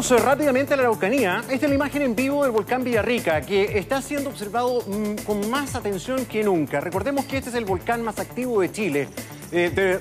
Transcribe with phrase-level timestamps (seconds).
[0.00, 1.44] Vamos eh, rápidamente a la Araucanía.
[1.50, 5.50] Esta es la imagen en vivo del volcán Villarrica, que está siendo observado mm, con
[5.50, 6.80] más atención que nunca.
[6.80, 9.08] Recordemos que este es el volcán más activo de Chile.
[9.52, 10.00] Eh,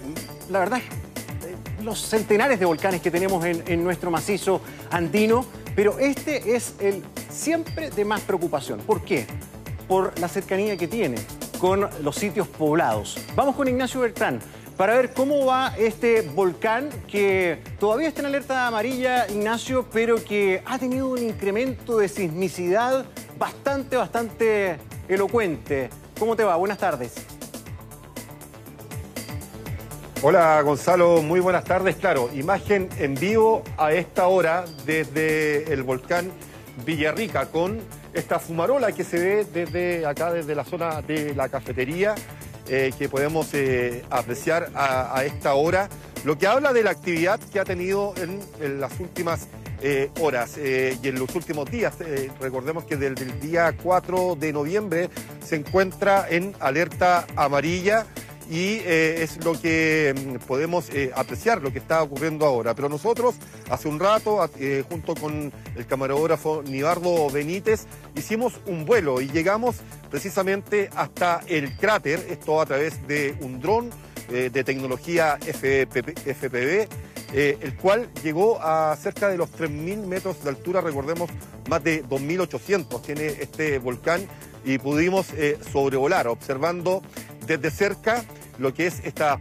[0.49, 5.99] la verdad, eh, los centenares de volcanes que tenemos en, en nuestro macizo andino, pero
[5.99, 8.79] este es el siempre de más preocupación.
[8.79, 9.27] ¿Por qué?
[9.89, 11.17] Por la cercanía que tiene
[11.59, 13.17] con los sitios poblados.
[13.35, 14.39] Vamos con Ignacio Bertrán
[14.79, 20.63] para ver cómo va este volcán que todavía está en alerta amarilla, Ignacio, pero que
[20.65, 23.05] ha tenido un incremento de sismicidad
[23.37, 24.77] bastante, bastante
[25.09, 25.89] elocuente.
[26.17, 26.55] ¿Cómo te va?
[26.55, 27.13] Buenas tardes.
[30.21, 31.97] Hola Gonzalo, muy buenas tardes.
[31.97, 36.31] Claro, imagen en vivo a esta hora desde el volcán
[36.85, 37.81] Villarrica con
[38.13, 42.15] esta fumarola que se ve desde acá, desde la zona de la cafetería.
[42.71, 45.89] Eh, que podemos eh, apreciar a, esta hora,
[46.23, 49.47] lo que habla de la actividad que ha tenido en, las últimas
[49.81, 51.95] eh, horas y en los últimos días.
[52.39, 55.09] recordemos que desde el día 4 de noviembre
[55.43, 58.05] se encuentra en alerta amarilla
[58.49, 62.73] y eh, es lo que mm, podemos eh, apreciar, lo que está ocurriendo ahora.
[62.73, 63.35] Pero nosotros,
[63.69, 69.77] hace un rato, eh, junto con el camarógrafo Nibardo Benítez, hicimos un vuelo y llegamos
[70.09, 73.91] precisamente hasta el cráter, esto a través de un dron
[74.29, 76.87] de tecnología FPV,
[77.33, 81.31] el cual llegó a cerca de los 3.000 metros de altura, recordemos,
[81.67, 84.27] más de 2.800 tiene este volcán
[84.63, 85.29] y pudimos
[85.71, 87.01] sobrevolar observando
[87.47, 88.23] desde cerca
[88.59, 89.39] lo que es esta...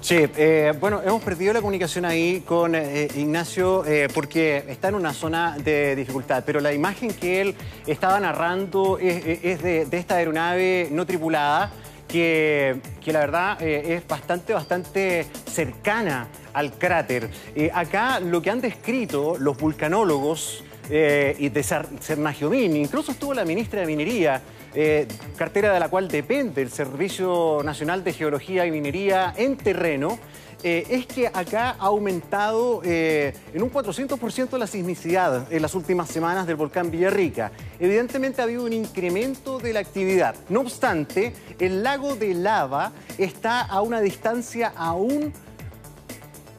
[0.00, 4.96] Sí, eh, bueno, hemos perdido la comunicación ahí con eh, Ignacio eh, porque está en
[4.96, 7.54] una zona de dificultad, pero la imagen que él
[7.86, 11.70] estaba narrando es, de, esta aeronave no tripulada
[12.08, 17.30] que, que la verdad es bastante, bastante cercana al cráter.
[17.72, 23.86] acá lo que han descrito los vulcanólogos y de Cernagiomín, incluso estuvo la ministra de
[23.86, 24.42] Minería,
[24.74, 25.06] eh,
[25.36, 30.18] cartera de la cual depende el Servicio Nacional de Geología y Minería en terreno,
[30.64, 36.08] eh, es que acá ha aumentado eh, en un 400% la sismicidad en las últimas
[36.08, 37.50] semanas del volcán Villarrica.
[37.80, 40.36] Evidentemente ha habido un incremento de la actividad.
[40.48, 45.32] No obstante, el lago de lava está a una distancia aún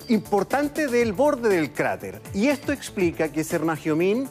[0.10, 2.22] importante del borde del cráter.
[2.34, 4.28] Y esto explica que Cernagiomín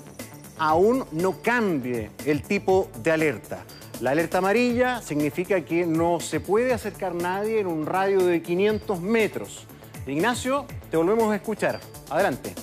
[0.63, 3.65] aún no cambie el tipo de alerta.
[4.01, 9.01] La alerta amarilla significa que no se puede acercar nadie en un radio de 500
[9.01, 9.67] metros.
[10.07, 11.81] Ignacio, te volvemos a escuchar.
[12.11, 12.55] Adelante.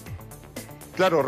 [0.95, 1.25] Claro,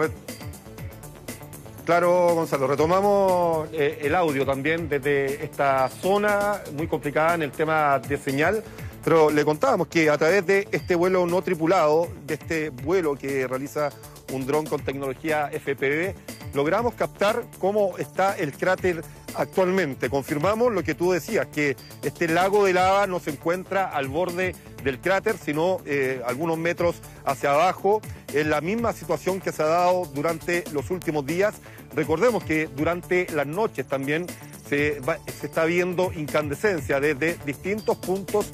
[1.84, 8.00] claro Gonzalo, retomamos eh, el audio también desde esta zona muy complicada en el tema
[8.00, 8.64] de señal.
[9.04, 13.46] Pero le contábamos que a través de este vuelo no tripulado, de este vuelo que
[13.46, 13.90] realiza
[14.32, 16.16] un dron con tecnología FPV,
[16.54, 19.04] logramos captar cómo está el cráter
[19.36, 20.10] actualmente.
[20.10, 24.56] Confirmamos lo que tú decías, que este lago de lava no se encuentra al borde
[24.84, 28.02] del cráter, sino eh, algunos metros hacia abajo,
[28.34, 31.56] en la misma situación que se ha dado durante los últimos días.
[31.96, 34.26] Recordemos que durante las noches también
[34.68, 35.02] se,
[35.40, 38.50] se está viendo incandescencia desde distintos puntos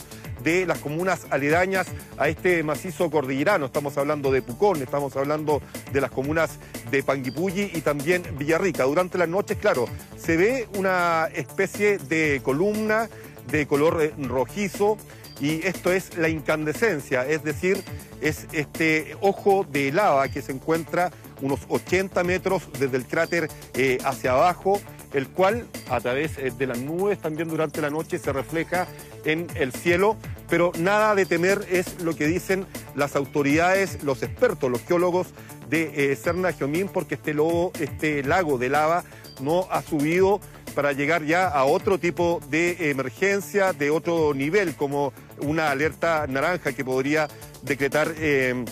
[0.47, 1.87] de las comunas aledañas
[2.17, 3.65] a este macizo cordillerano.
[3.65, 6.57] Estamos hablando de Pucón, estamos hablando de las comunas
[6.89, 8.85] de Panguipulli y también Villarrica.
[8.85, 13.09] Durante las noches, claro, se ve una especie de columna
[13.51, 14.97] de color eh, rojizo
[15.41, 17.83] y esto es la incandescencia, es decir,
[18.21, 23.97] es este ojo de lava que se encuentra unos 80 metros desde el cráter eh,
[24.05, 24.79] hacia abajo
[25.13, 28.87] el cual a través eh, de las nubes también durante la noche se refleja
[29.25, 30.17] en el cielo,
[30.49, 32.65] pero nada de temer es lo que dicen
[32.95, 35.27] las autoridades, los expertos, los geólogos
[35.69, 37.35] de eh, Serna Geomín, porque este,
[37.79, 39.03] este lago de lava
[39.41, 40.39] no ha subido
[40.73, 46.73] para llegar ya a otro tipo de emergencia, de otro nivel, como una alerta naranja
[46.73, 47.27] que podría
[47.63, 48.63] decretar eh,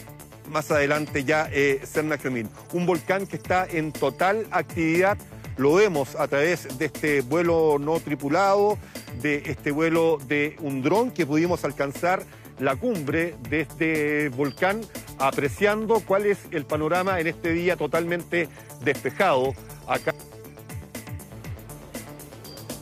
[0.50, 2.50] más adelante ya eh, Serna Geomín.
[2.74, 5.18] Un volcán que está en total actividad
[5.58, 8.78] lo vemos a través de este vuelo no tripulado,
[9.22, 12.24] de este vuelo de un dron que pudimos alcanzar
[12.60, 14.82] la cumbre de este volcán,
[15.20, 18.48] apreciando cuál es el panorama en este día totalmente
[18.84, 19.54] despejado
[19.88, 20.15] acá.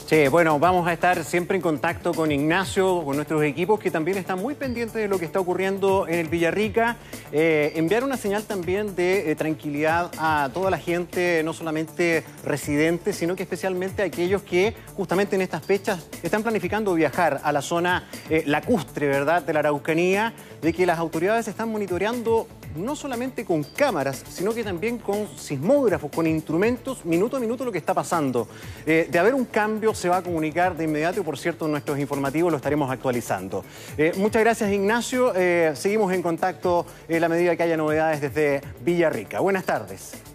[0.06, 4.18] Sí, bueno, vamos a estar siempre en contacto con Ignacio, con nuestros equipos que también
[4.18, 6.98] están muy pendientes de lo que está ocurriendo en el Villarrica.
[7.32, 13.16] Eh, enviar una señal también de eh, tranquilidad a toda la gente, no solamente residentes,
[13.16, 17.62] sino que especialmente a aquellos que justamente en estas fechas están planificando viajar a la
[17.62, 23.46] zona eh, lacustre, ¿verdad?, de la Araucanía, de que las autoridades están monitoreando no solamente
[23.46, 27.94] con cámaras, sino que también con sismógrafos, con instrumentos, minuto a minuto lo que está
[27.94, 28.48] pasando.
[28.86, 32.00] Eh, de haber un cambio se va a comunicar de inmediato y por cierto nuestros
[32.00, 33.64] informativos lo estaremos actualizando.
[33.98, 35.34] Eh, muchas gracias Ignacio,
[35.76, 39.40] seguimos en contacto en la medida que haya novedades desde Villarrica.
[39.40, 40.33] Buenas tardes.